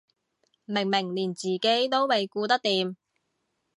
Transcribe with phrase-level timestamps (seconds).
[0.65, 2.95] 明明連自己都未顧得掂